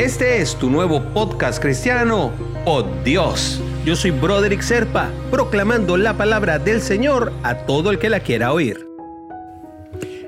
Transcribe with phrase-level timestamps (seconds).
[0.00, 2.32] Este es tu nuevo podcast cristiano,
[2.64, 3.60] Oh Dios.
[3.84, 8.54] Yo soy Broderick Serpa, proclamando la palabra del Señor a todo el que la quiera
[8.54, 8.88] oír.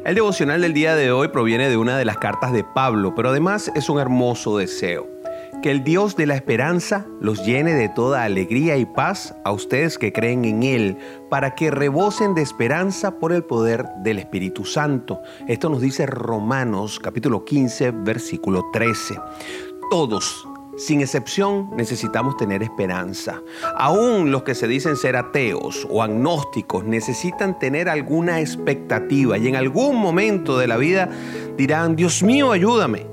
[0.04, 3.30] El devocional del día de hoy proviene de una de las cartas de Pablo, pero
[3.30, 5.08] además es un hermoso deseo.
[5.60, 9.98] Que el Dios de la esperanza los llene de toda alegría y paz a ustedes
[9.98, 10.98] que creen en Él,
[11.30, 15.20] para que rebosen de esperanza por el poder del Espíritu Santo.
[15.46, 19.20] Esto nos dice Romanos capítulo 15, versículo 13.
[19.90, 23.40] Todos, sin excepción, necesitamos tener esperanza.
[23.76, 29.54] Aún los que se dicen ser ateos o agnósticos necesitan tener alguna expectativa y en
[29.54, 31.08] algún momento de la vida
[31.56, 33.11] dirán, Dios mío, ayúdame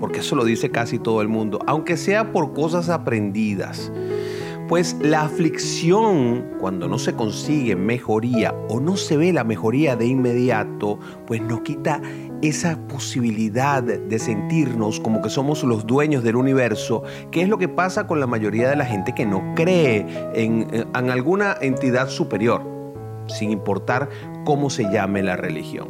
[0.00, 3.92] porque eso lo dice casi todo el mundo, aunque sea por cosas aprendidas.
[4.68, 10.06] Pues la aflicción, cuando no se consigue mejoría o no se ve la mejoría de
[10.06, 12.00] inmediato, pues nos quita
[12.40, 17.68] esa posibilidad de sentirnos como que somos los dueños del universo, que es lo que
[17.68, 22.62] pasa con la mayoría de la gente que no cree en, en alguna entidad superior,
[23.26, 24.08] sin importar
[24.44, 25.88] cómo se llame la religión.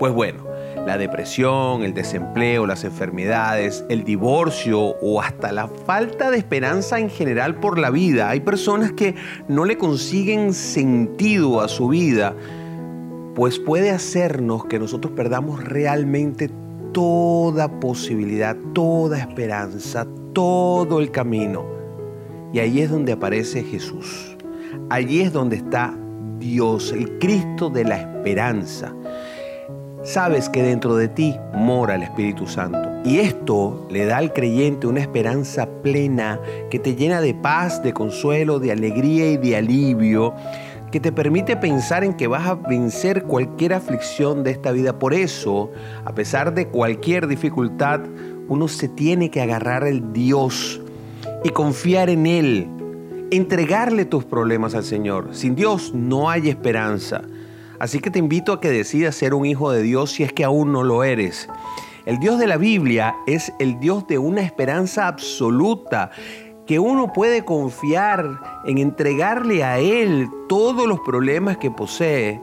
[0.00, 0.49] Pues bueno,
[0.86, 7.10] la depresión, el desempleo, las enfermedades, el divorcio o hasta la falta de esperanza en
[7.10, 8.30] general por la vida.
[8.30, 9.14] Hay personas que
[9.48, 12.34] no le consiguen sentido a su vida,
[13.34, 16.50] pues puede hacernos que nosotros perdamos realmente
[16.92, 21.64] toda posibilidad, toda esperanza, todo el camino.
[22.52, 24.36] Y ahí es donde aparece Jesús.
[24.88, 25.96] Allí es donde está
[26.38, 28.92] Dios, el Cristo de la esperanza
[30.02, 32.78] sabes que dentro de ti mora el Espíritu Santo.
[33.04, 37.92] Y esto le da al creyente una esperanza plena que te llena de paz, de
[37.92, 40.34] consuelo, de alegría y de alivio,
[40.90, 44.98] que te permite pensar en que vas a vencer cualquier aflicción de esta vida.
[44.98, 45.70] Por eso,
[46.04, 48.00] a pesar de cualquier dificultad,
[48.48, 50.80] uno se tiene que agarrar al Dios
[51.44, 52.66] y confiar en Él,
[53.30, 55.28] entregarle tus problemas al Señor.
[55.32, 57.22] Sin Dios no hay esperanza.
[57.80, 60.44] Así que te invito a que decidas ser un hijo de Dios si es que
[60.44, 61.48] aún no lo eres.
[62.04, 66.10] El Dios de la Biblia es el Dios de una esperanza absoluta
[66.66, 72.40] que uno puede confiar en entregarle a Él todos los problemas que posee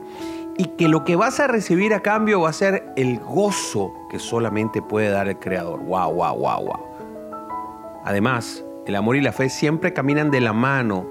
[0.58, 4.18] y que lo que vas a recibir a cambio va a ser el gozo que
[4.18, 5.78] solamente puede dar el Creador.
[5.84, 6.86] Wow, wow, wow, wow.
[8.04, 11.06] Además, el amor y la fe siempre caminan de la mano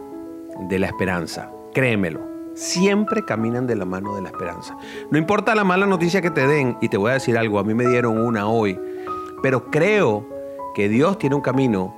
[0.68, 1.50] de la esperanza.
[1.74, 4.76] Créemelo siempre caminan de la mano de la esperanza.
[5.12, 7.64] No importa la mala noticia que te den, y te voy a decir algo, a
[7.64, 8.80] mí me dieron una hoy,
[9.44, 10.28] pero creo
[10.74, 11.94] que Dios tiene un camino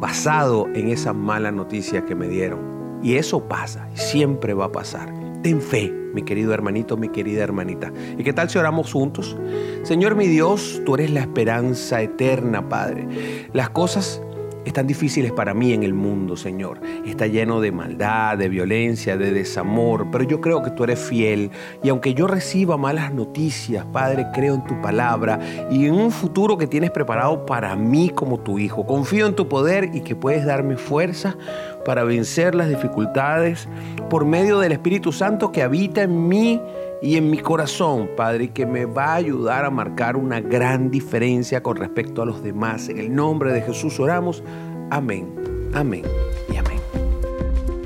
[0.00, 2.98] basado en esa mala noticia que me dieron.
[3.02, 5.14] Y eso pasa, y siempre va a pasar.
[5.42, 7.92] Ten fe, mi querido hermanito, mi querida hermanita.
[8.18, 9.38] ¿Y qué tal si oramos juntos?
[9.84, 13.48] Señor mi Dios, tú eres la esperanza eterna, Padre.
[13.52, 14.20] Las cosas
[14.64, 16.80] están difíciles para mí en el mundo, Señor.
[17.06, 21.50] Está lleno de maldad, de violencia, de desamor, pero yo creo que tú eres fiel.
[21.82, 25.38] Y aunque yo reciba malas noticias, Padre, creo en tu palabra
[25.70, 28.86] y en un futuro que tienes preparado para mí como tu hijo.
[28.86, 31.36] Confío en tu poder y que puedes darme fuerza
[31.84, 33.68] para vencer las dificultades
[34.08, 36.60] por medio del Espíritu Santo que habita en mí
[37.02, 41.62] y en mi corazón, Padre, que me va a ayudar a marcar una gran diferencia
[41.62, 42.88] con respecto a los demás.
[42.88, 44.42] En el nombre de Jesús oramos.
[44.90, 45.34] Amén,
[45.72, 46.02] amén.